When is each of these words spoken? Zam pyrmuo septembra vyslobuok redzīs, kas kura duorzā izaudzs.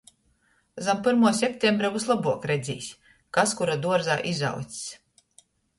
Zam 0.87 1.03
pyrmuo 1.07 1.33
septembra 1.41 1.93
vyslobuok 1.97 2.49
redzīs, 2.55 2.89
kas 3.39 3.55
kura 3.61 3.81
duorzā 3.87 4.21
izaudzs. 4.33 4.85